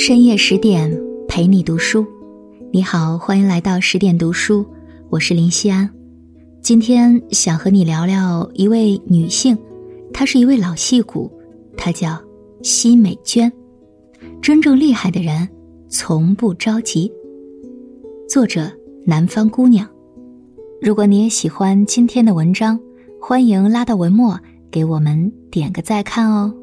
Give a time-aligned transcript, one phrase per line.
[0.00, 0.88] 深夜十点
[1.26, 2.06] 陪你读书，
[2.72, 4.64] 你好，欢迎来到十点读书，
[5.10, 5.90] 我是林夕安。
[6.62, 9.58] 今天想和你聊聊一位女性，
[10.12, 11.28] 她是一位老戏骨，
[11.76, 12.16] 她叫
[12.62, 13.52] 奚美娟。
[14.40, 15.46] 真正厉害的人
[15.88, 17.12] 从不着急。
[18.28, 18.70] 作者：
[19.04, 19.84] 南方姑娘。
[20.80, 22.78] 如果你也喜欢今天的文章，
[23.20, 24.38] 欢迎拉到文末
[24.70, 26.54] 给我们点个再看哦。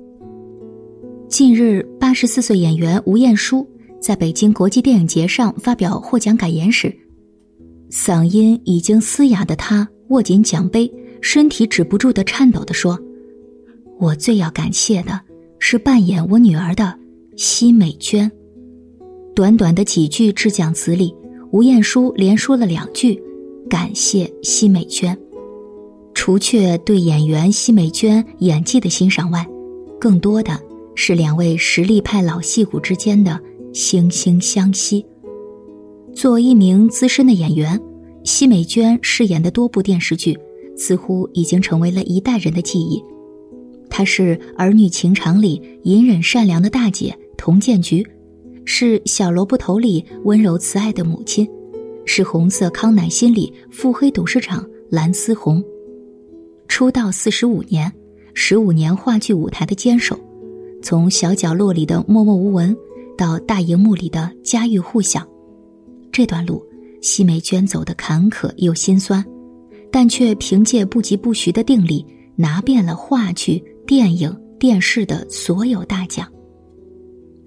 [1.36, 3.68] 近日，八十四岁演员吴彦姝
[4.00, 6.96] 在北京国际电影节上发表获奖感言时，
[7.92, 12.98] 嗓音已经嘶哑的他握紧奖杯，身体止不住的颤抖的说
[14.00, 15.20] ：“我最要感谢的
[15.60, 16.98] 是扮演我女儿的
[17.36, 18.32] 奚美娟。”
[19.36, 21.14] 短短的几句致奖词里，
[21.52, 23.22] 吴彦姝连说了两句
[23.70, 25.14] ：“感谢奚美娟。”
[26.16, 29.46] 除却对演员奚美娟演技的欣赏外，
[30.00, 30.58] 更多的。
[30.96, 33.40] 是两位实力派老戏骨之间的
[33.74, 35.06] 惺惺相惜。
[36.14, 37.80] 作为一名资深的演员，
[38.24, 40.38] 奚美娟饰演的多部电视剧
[40.78, 43.04] 似乎已经成为了一代人的记忆。
[43.90, 48.06] 她是《儿女情长》里隐忍善良的大姐佟建菊，
[48.64, 51.48] 是《小萝卜头》里温柔慈爱的母亲，
[52.06, 55.64] 是《红色康乃馨》里腹黑董事长蓝思红。
[56.68, 57.92] 出道四十五年，
[58.34, 60.18] 十五年话剧舞台的坚守。
[60.86, 62.78] 从小角落里的默默无闻，
[63.18, 65.28] 到大荧幕里的家喻户晓，
[66.12, 66.64] 这段路，
[67.02, 69.26] 奚美娟走的坎坷又心酸，
[69.92, 76.32] 但却凭借不疾不徐的定力，拿遍了话剧、电影、电视的所有大奖。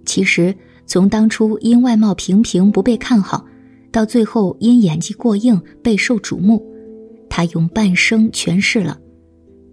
[0.05, 0.53] 其实，
[0.85, 3.47] 从当初因外貌平平不被看好，
[3.93, 6.61] 到最后因演技过硬备受瞩目，
[7.31, 8.99] 她用半生诠释了：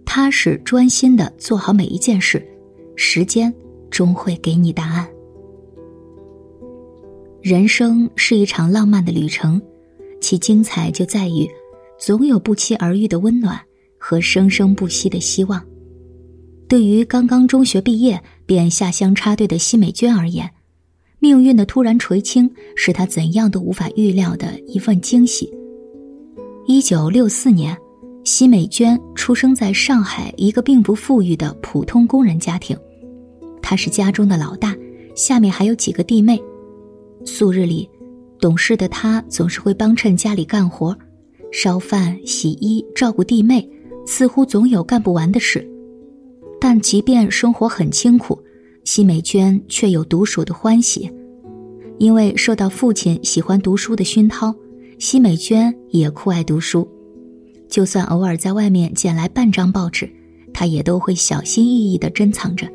[0.04, 2.40] 踏实专心的做好每一件事。
[2.96, 3.54] 时间
[3.90, 5.06] 终会给你答案。
[7.42, 9.62] 人生是一场浪漫的旅程，
[10.20, 11.48] 其精彩就在于，
[11.98, 13.60] 总有不期而遇的温暖
[13.98, 15.64] 和生生不息的希望。
[16.66, 20.50] 对于刚刚中学毕业便下乡插队的奚美娟而言，
[21.20, 25.48] 命运的突然垂青是她怎样都无法预料的一份惊喜。
[26.66, 27.76] 一九六四年。
[28.26, 32.76] 奚美娟出生在上海一个并不富裕的普通工人家庭，
[33.62, 34.74] 她是家中的老大，
[35.14, 36.36] 下面还有几个弟妹。
[37.24, 37.88] 素日里，
[38.40, 40.98] 懂事的她总是会帮衬家里干活，
[41.52, 43.66] 烧饭、洗衣、照顾弟妹，
[44.04, 45.64] 似乎总有干不完的事。
[46.60, 48.36] 但即便生活很清苦，
[48.82, 51.08] 奚美娟却有独属的欢喜，
[51.98, 54.52] 因为受到父亲喜欢读书的熏陶，
[54.98, 56.88] 奚美娟也酷爱读书。
[57.68, 60.08] 就算偶尔在外面捡来半张报纸，
[60.52, 62.66] 他也都会小心翼翼地珍藏着，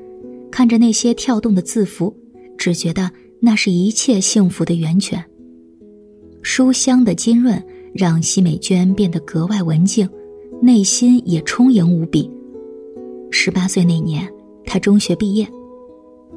[0.52, 2.16] 看着那些跳动的字符，
[2.58, 3.10] 只觉得
[3.40, 5.24] 那是一切幸福的源泉。
[6.42, 7.64] 书香的浸润
[7.94, 10.08] 让奚美娟变得格外文静，
[10.62, 12.30] 内心也充盈无比。
[13.32, 14.28] 十八岁那年，
[14.66, 15.48] 她中学毕业，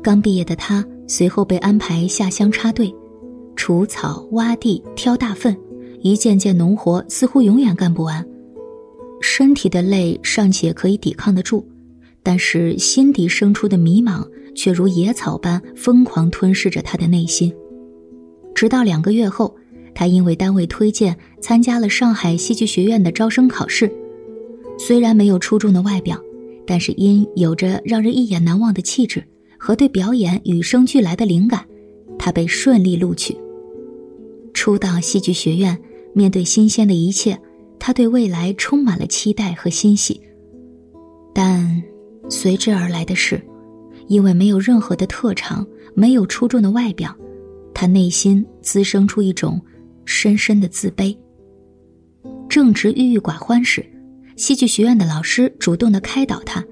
[0.02, 2.94] 刚毕业的她随后被安排下乡插队，
[3.56, 5.56] 除草、挖地、挑大粪，
[6.00, 8.24] 一件件农活似乎永远干不完。
[9.26, 11.66] 身体的累尚且可以抵抗得住，
[12.22, 17.50] 但是心底生出的迷茫却如野草般疯狂吞噬着他的内心。
[18.54, 19.56] 直到两个月后，
[19.94, 23.90] 他因为单位推荐参加了上海戏剧学院的招生考试。
[24.78, 26.20] 虽然没有出众的外表，
[26.66, 29.24] 但是因有着让人一眼难忘的气质
[29.58, 31.64] 和对表演与生俱来的灵感，
[32.18, 33.34] 他被顺利录取。
[34.52, 35.80] 初到戏剧学院，
[36.12, 37.40] 面对新鲜的一切。
[37.86, 40.18] 他对未来充满了期待和欣喜，
[41.34, 41.82] 但
[42.30, 43.38] 随之而来的是，
[44.06, 47.14] 因为没有任何的特长，没有出众的外表，
[47.74, 49.60] 他内心滋生出一种
[50.06, 51.14] 深深的自卑。
[52.48, 53.84] 正值郁郁寡欢时，
[54.34, 56.64] 戏剧学院的老师主动的开导他，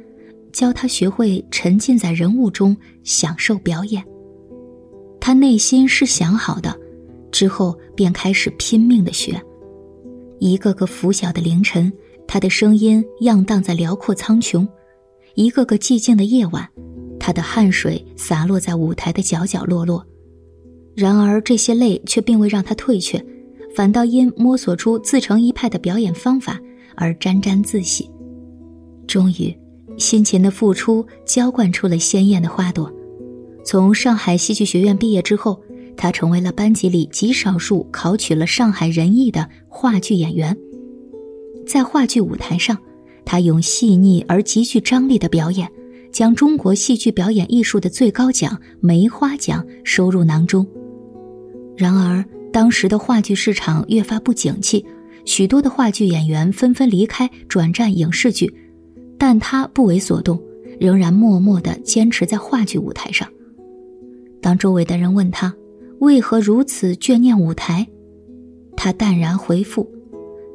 [0.50, 4.02] 教他学会沉浸在人物中，享受表演。
[5.20, 6.74] 他内心是想好的，
[7.30, 9.38] 之后便开始拼命的学。
[10.42, 11.92] 一个个拂晓的凌晨，
[12.26, 14.66] 他的声音漾荡在辽阔苍穹；
[15.36, 16.68] 一个个寂静的夜晚，
[17.20, 20.04] 他的汗水洒落在舞台的角角落落。
[20.96, 23.24] 然而，这些泪却并未让他退却，
[23.72, 26.58] 反倒因摸索出自成一派的表演方法
[26.96, 28.10] 而沾沾自喜。
[29.06, 29.56] 终于，
[29.96, 32.92] 辛勤的付出浇灌出了鲜艳的花朵。
[33.64, 35.62] 从上海戏剧学院毕业之后。
[35.96, 40.56] 他成为了班级里极少数考取了上海人艺的话剧演员。
[41.66, 42.76] 在话剧舞台上，
[43.24, 45.70] 他用细腻而极具张力的表演，
[46.10, 50.66] 将中国戏剧表演艺术的最高奖梅花奖收入囊中。
[51.76, 54.84] 然而，当时的话剧市场越发不景气，
[55.24, 58.52] 许多的话剧演员纷纷离开，转战影视剧，
[59.16, 60.42] 但他不为所动，
[60.80, 63.28] 仍然默默地坚持在话剧舞台上。
[64.40, 65.54] 当周围的人问他
[66.02, 67.86] 为何如此眷念舞台，
[68.76, 69.88] 他淡然回复：“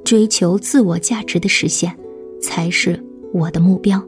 [0.03, 1.97] 追求自我价值的实现，
[2.41, 3.01] 才是
[3.31, 4.03] 我的目标。”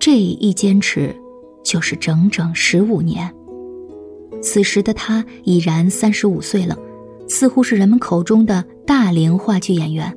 [0.00, 1.14] 这一坚持，
[1.62, 3.30] 就是整整十五年。
[4.40, 6.78] 此时的他已然三十五岁了，
[7.28, 10.16] 似乎是人们口中的大龄话剧演员，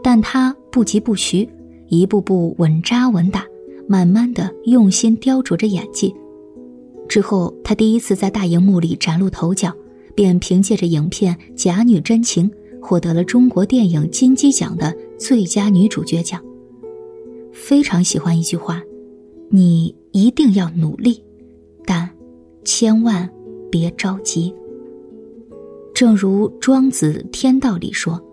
[0.00, 1.48] 但他不疾不徐，
[1.88, 3.44] 一步步稳扎稳打，
[3.88, 6.14] 慢慢的用心雕琢着演技。
[7.08, 9.72] 之后，他第一次在大荧幕里崭露头角，
[10.14, 16.42] 便凭借着影片《假女真情》获得了中国电影金鸡奖的最佳女主角奖。
[17.52, 18.82] 非常喜欢一句话
[19.48, 21.22] ：“你一定要努力，
[21.84, 22.10] 但
[22.64, 23.28] 千万。”
[23.74, 24.54] 别着急。
[25.92, 28.24] 正如庄子《天道》里说：“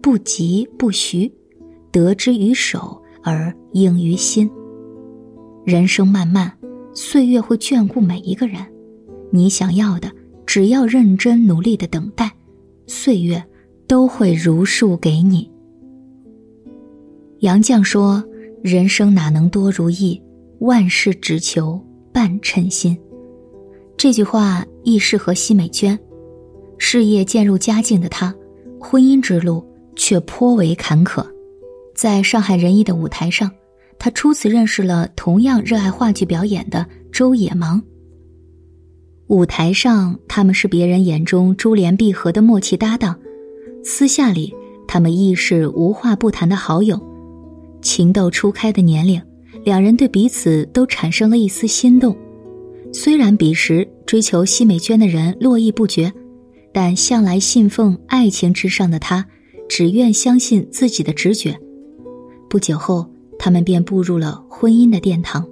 [0.00, 1.28] 不急不徐，
[1.90, 4.48] 得之于手而应于心。”
[5.66, 6.56] 人生漫漫，
[6.94, 8.64] 岁月会眷顾每一个人。
[9.30, 10.10] 你想要的，
[10.44, 12.30] 只要认真努力的等待，
[12.86, 13.42] 岁月
[13.86, 15.50] 都会如数给你。
[17.40, 18.22] 杨绛说
[18.62, 20.20] ：“人生哪能多如意，
[20.58, 21.80] 万事只求
[22.12, 22.98] 半称心。”
[23.96, 25.98] 这句话亦适合奚美娟。
[26.76, 28.34] 事业渐入佳境的她，
[28.80, 29.64] 婚姻之路
[29.94, 31.24] 却颇为坎坷。
[31.94, 33.50] 在上海人艺的舞台上，
[34.00, 37.80] 她初次认识了同样热爱话剧表演的周野芒。
[39.26, 43.14] 舞台上，他们是别人眼中珠联璧合的默契搭档；
[43.84, 44.52] 私下里，
[44.88, 46.98] 他们亦是无话不谈的好友。
[47.82, 49.20] 情窦初开的年龄，
[49.64, 52.16] 两人对彼此都产生了一丝心动。
[52.94, 56.10] 虽然彼时追求奚美娟的人络绎不绝，
[56.72, 59.24] 但向来信奉爱情至上的他，
[59.68, 61.56] 只愿相信自己的直觉。
[62.48, 63.06] 不久后，
[63.42, 65.48] 他们便步入了婚姻的殿堂。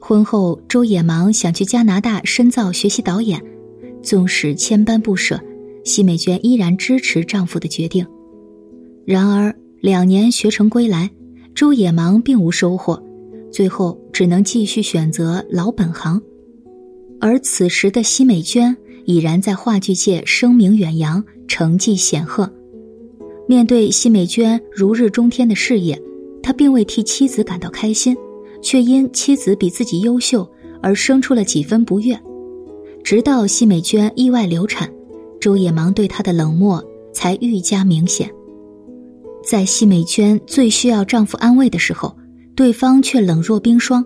[0.00, 3.40] 婚后，周野芒想去加拿大深造学习导演，
[4.02, 5.40] 纵使千般不舍，
[5.84, 8.04] 奚美娟依然支持丈夫的决定。
[9.06, 11.08] 然而，两年学成归来，
[11.54, 13.00] 周野芒并无收获。
[13.52, 16.20] 最后只能继续选择老本行，
[17.20, 22.52] 而此时的奚美娟已然在话剧界声名远扬，成绩显赫。
[23.46, 26.00] 面对奚美娟如日中天的事业，
[26.42, 28.16] 他并未替妻子感到开心，
[28.60, 30.46] 却因妻子比自己优秀
[30.82, 32.18] 而生出了几分不悦。
[33.04, 34.92] 直到奚美娟意外流产，
[35.40, 38.30] 周野芒对她的冷漠才愈加明显。
[39.44, 42.16] 在奚美娟最需要丈夫安慰的时候。
[42.54, 44.04] 对方却冷若冰霜，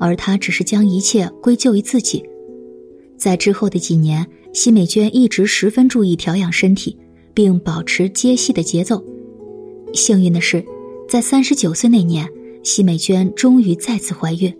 [0.00, 2.20] 而他只是将一切归咎于自己。
[3.16, 6.98] 在之后的几年，奚美娟一直十分注意调养身体，
[7.32, 9.00] 并保持接戏的节奏。
[9.94, 10.64] 幸运的是，
[11.08, 12.28] 在三十九岁那年，
[12.62, 14.54] 奚美娟终于再次怀孕。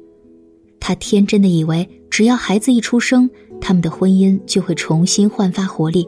[0.81, 3.28] 她天真的以为，只要孩子一出生，
[3.60, 6.06] 他们的婚姻就会重新焕发活力。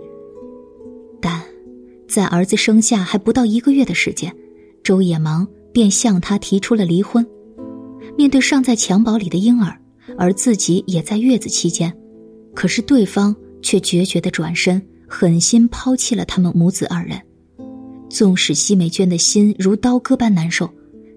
[1.20, 1.42] 但，
[2.08, 4.34] 在儿子生下还不到一个月的时间，
[4.82, 5.46] 周野芒。
[5.70, 7.24] 便向她提出了离婚。
[8.16, 9.78] 面对尚在襁褓里的婴儿，
[10.16, 11.94] 而自己也在月子期间，
[12.52, 17.20] 可是对方却决绝的转身，狠心抛弃了他们母子二人。
[18.08, 20.68] 纵使奚美娟的心如刀割般难受，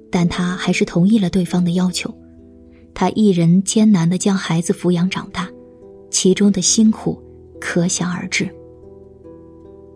[0.09, 2.13] 但她还是同意了对方的要求。
[2.93, 5.49] 她一人艰难的将孩子抚养长大，
[6.09, 7.21] 其中的辛苦
[7.59, 8.49] 可想而知。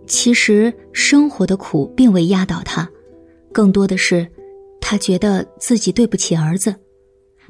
[0.08, 2.90] 其实生活的苦并未压倒她，
[3.52, 4.28] 更多的是。
[4.88, 6.76] 他觉得自己对不起儿子，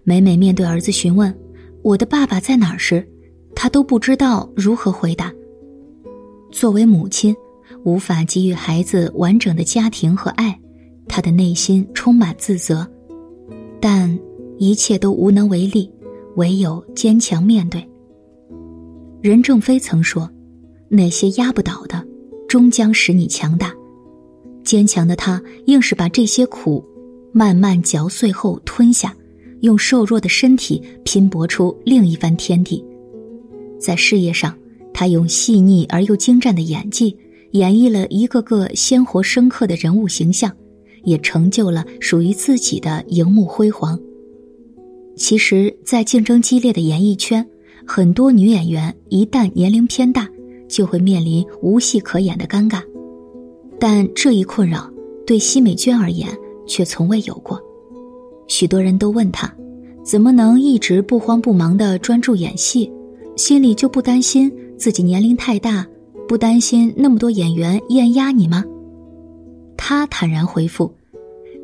[0.06, 1.38] 每每面对儿子询问
[1.84, 3.06] “我的爸爸在哪”时，
[3.54, 5.34] 他都不知道如何回答。
[6.50, 7.36] 作为母亲，
[7.86, 10.60] 无法给予孩子完整的家庭和爱，
[11.08, 12.86] 他的内心充满自责，
[13.80, 14.20] 但
[14.58, 15.88] 一切都无能为力，
[16.36, 17.88] 唯有坚强面对。
[19.22, 20.27] 任正非曾说
[20.89, 22.04] ：“那些压不倒的，
[22.48, 23.72] 终将使你强大。”
[24.65, 26.84] 坚强的他，硬是把这些苦。
[27.32, 29.15] 慢慢嚼碎后吞下，
[29.60, 32.84] 用瘦弱的身体拼搏出另一番天地。
[33.77, 34.58] 在事业上，
[34.92, 37.15] 他用细腻而又精湛的演技
[37.58, 40.52] 演绎了一个个鲜活深刻的人物形象，
[41.04, 44.00] 也成就了属于自己的荧幕辉煌。
[45.16, 47.46] 其实，在竞争激烈的演艺圈，
[47.86, 50.30] 很多女演员一旦年龄偏大，
[50.68, 52.82] 就会面临无戏可演的尴尬。
[53.80, 54.90] 但这一困扰
[55.26, 56.28] 对奚美娟而言。
[56.68, 57.62] 却从未有过。
[58.48, 59.54] 许多人都问她，
[60.04, 62.92] 怎么能一直不慌不忙的专注演戏？
[63.36, 65.86] 心里就不担心自己年龄太大，
[66.27, 68.63] 不担心那么多演员艳压你吗？
[69.77, 70.91] 他坦然回复：“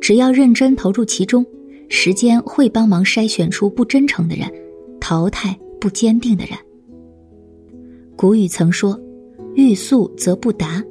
[0.00, 1.44] 只要认真投入其中，
[1.88, 4.48] 时间会帮忙筛选出不真诚的人，
[5.00, 6.56] 淘汰不坚定的人。”
[8.14, 8.98] 古语曾说
[9.56, 10.82] ：“欲速则不达，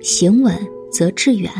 [0.00, 0.54] 行稳
[0.90, 1.50] 则致远。”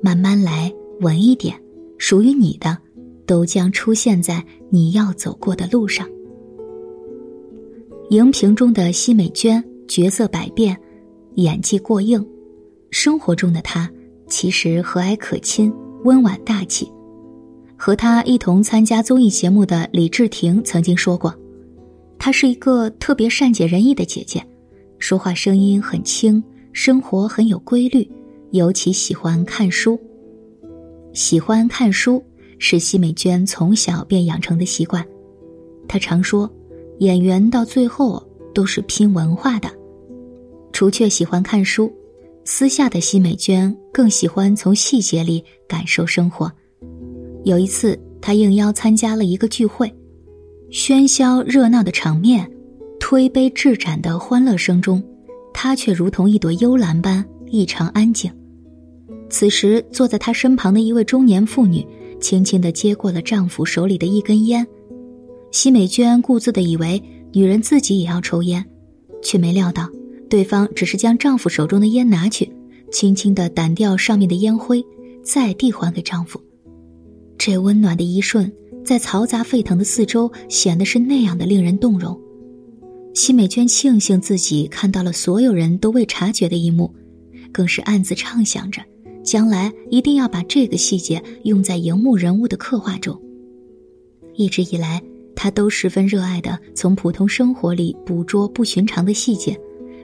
[0.00, 1.60] 慢慢来，稳一点，
[1.96, 2.78] 属于你的，
[3.26, 6.06] 都将出现在你要走过的路上。
[8.10, 10.78] 荧屏中的奚美娟角色百变，
[11.34, 12.22] 演技过硬；
[12.90, 13.90] 生活中的她
[14.28, 15.72] 其实和蔼可亲、
[16.04, 16.92] 温婉大气。
[17.76, 21.34] 和她一同参加综艺节目的李治廷曾经说过
[22.18, 24.44] ：“她是一个特别善解人意的姐姐，
[24.98, 26.42] 说话声音很轻，
[26.72, 28.08] 生活很有规律。”
[28.52, 30.00] 尤其喜欢看书。
[31.12, 32.24] 喜欢看书
[32.58, 35.06] 是奚美娟从小便养成的习惯。
[35.86, 36.50] 她常说
[37.00, 39.70] ：“演员到最后都是拼文化的。”
[40.78, 41.92] 除却喜欢看书，
[42.44, 46.48] 私下的奚美娟更喜欢从细节里感受生活。
[47.42, 49.92] 有一次，她应邀参加了一个聚会，
[50.70, 52.48] 喧嚣热闹的场面，
[53.00, 55.02] 推杯置盏的欢乐声中，
[55.52, 58.30] 她却如同一朵幽兰般异常安静。
[59.28, 61.84] 此时，坐在她身旁的一位中年妇女，
[62.20, 64.64] 轻轻地接过了丈夫手里的一根烟。
[65.50, 68.64] 奚美娟顾自的以为女人自己也要抽烟，
[69.20, 69.90] 却没料到，
[70.28, 72.50] 对方只是将丈夫手中的烟拿去，
[72.90, 74.84] 轻轻地掸掉上面的烟灰，
[75.22, 76.40] 再递还给丈夫。
[77.38, 78.52] 这温暖的一瞬，
[78.84, 82.18] 在嘈杂沸腾的四周，显得是那样的令人动容。
[83.14, 86.94] 奚美娟庆幸自己看到了所有人都未察觉的一幕，
[87.50, 88.82] 更是暗自畅想着。
[89.24, 93.20] 将来一定要把这个细节用在荧幕人物的刻画中。
[94.34, 95.02] 一直以来，
[95.34, 99.58] 他都十分热爱的从普通生活里捕捉不寻常的细节，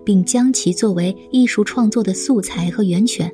[0.05, 3.33] 并将其作为艺术创作的素材和源泉。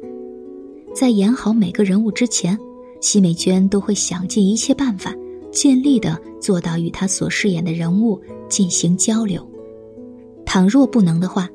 [0.95, 2.59] 在演好每个人物之前，
[3.01, 5.15] 奚美娟都会想尽一切办法，
[5.51, 9.47] 尽力的做到与他所饰演的人物进行交流。
[10.45, 11.49] 倘若不能的话，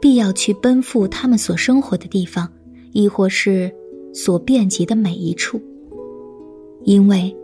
[0.00, 2.50] 必要去奔赴他们所生活的地方。
[2.96, 3.68] 亦或是
[4.12, 5.60] 所遍及的每一处，
[6.84, 7.36] 因为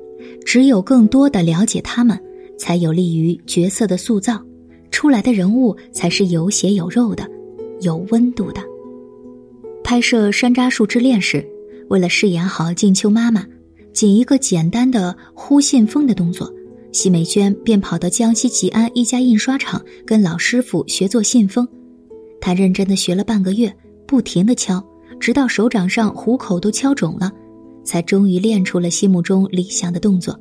[0.47, 2.17] 只有更多的了解他们，
[2.57, 4.41] 才有利于角色的塑造，
[4.91, 7.29] 出来的人物才是有血有肉的，
[7.81, 8.63] 有温度的。
[9.83, 11.47] 拍摄《山楂树之恋》时，
[11.89, 13.45] 为了饰演好静秋妈妈，
[13.93, 16.53] 仅一个简单的呼信封的动作，
[16.93, 21.67] 奚美娟便跑到江西吉安一家印刷厂跟老师傅学做信封。
[22.41, 23.75] 她认真的学了半个月，
[24.07, 24.85] 不停的敲。
[25.19, 27.31] 直到手掌上虎口都敲肿了，
[27.85, 30.35] 才终于练出了心目中理想的动作，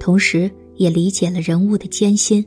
[0.00, 2.44] 同时也理解了人物的艰辛。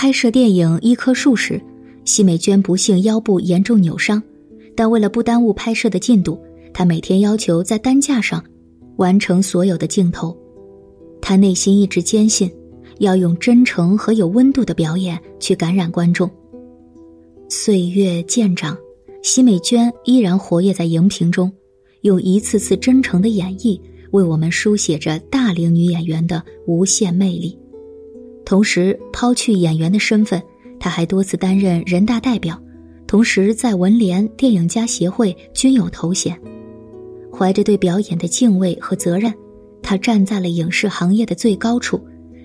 [0.00, 1.60] 拍摄电影《一棵树》时，
[2.04, 4.22] 奚美娟不幸腰部严重扭伤，
[4.76, 6.40] 但为了不耽误拍摄的进度，
[6.72, 8.40] 她每天要求在担架上
[8.98, 10.38] 完成所有的镜头。
[11.20, 12.48] 她内心一直坚信，
[13.00, 16.30] 要用真诚和有温度的表演去感染观众。
[17.48, 18.78] 岁月渐长。
[19.20, 21.52] 奚美娟依然活跃在荧屏中，
[22.02, 23.80] 用一次次真诚的演绎
[24.12, 27.58] 为我们书写着大龄女演员的无限魅力。
[28.48, 30.42] 同时，抛去演员的身份，
[30.80, 32.58] 他还多次担任人大代表，
[33.06, 36.34] 同时在文联电影家协会均有头衔。
[37.30, 39.30] 怀着对表演的敬畏和责任，
[39.82, 42.00] 他站在了影视行业的最高处，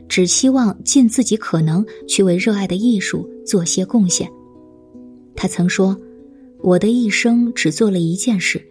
[0.09, 4.29] 只希望尽自己可能去为热爱的艺术做些贡献。
[5.37, 5.97] 他曾说。
[6.61, 8.61] 我的一生只做了一件事，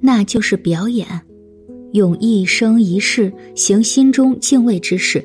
[0.00, 1.06] 那就是表演，
[1.92, 5.22] 用一生一世行心中敬畏之事，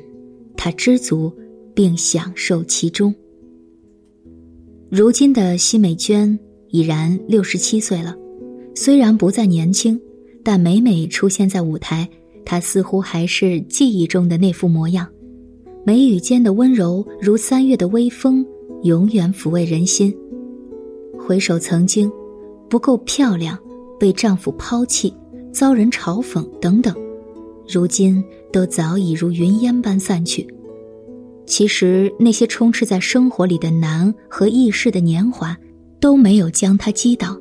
[0.58, 1.32] 他知足，
[1.72, 3.14] 并享受其中。
[4.90, 6.36] 如今的奚美娟
[6.70, 8.16] 已然六十七岁了，
[8.74, 9.98] 虽然不再年轻，
[10.42, 12.08] 但每每出现在舞台，
[12.44, 15.06] 她似乎还是记忆中的那副模样，
[15.84, 18.44] 眉宇间的温柔如三月的微风，
[18.82, 20.12] 永远抚慰人心。
[21.16, 22.10] 回首曾经，
[22.68, 23.56] 不够漂亮，
[23.98, 25.14] 被丈夫抛弃，
[25.52, 26.92] 遭人嘲讽等等，
[27.68, 30.46] 如今都早已如云烟般散去。
[31.46, 35.56] 其实那些充斥在生活里的难和易逝的年华，
[36.00, 37.38] 都没有将她击倒，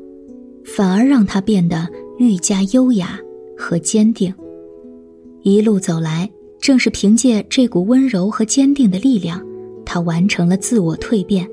[0.63, 1.87] 反而让她变得
[2.17, 3.19] 愈加优雅
[3.57, 4.33] 和坚定。
[5.43, 9.45] 一路走来，正是凭借这股温柔和坚定的力量，
[9.85, 11.49] 她完成了自我蜕变。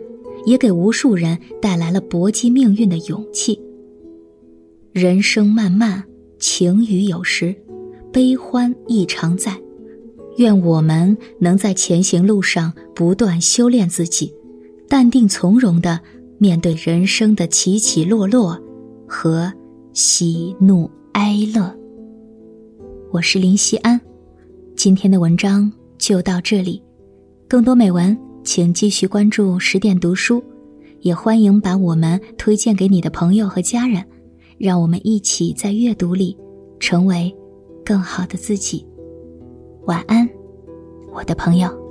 [0.47, 3.59] 也给无数人带来了搏击命运的勇气。
[4.93, 6.05] 人生漫漫，
[6.39, 7.57] 晴雨有时，
[8.15, 9.61] 悲欢亦常在。
[10.37, 14.33] 愿我们能在前行路上不断修炼自己，
[14.89, 15.99] 淡定从容的
[16.39, 18.57] 面对人生的起起落落
[19.09, 19.53] 和
[19.93, 21.77] 喜怒哀乐。
[23.11, 24.01] 我是林夕安，
[24.77, 26.81] 今天的文章就到这里，
[27.49, 30.41] 更多美文请继续关注十点读书，
[31.01, 34.05] 也欢迎把我们推荐给你的朋友和家人，
[34.57, 36.37] 让我们一起在阅读里
[36.79, 37.35] 成为
[37.85, 38.87] 更好的自己。
[39.87, 40.29] 晚安，
[41.13, 41.84] 我的朋友。